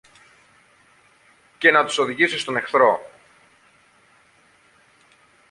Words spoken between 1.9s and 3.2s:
οδηγήσω στον εχθρό.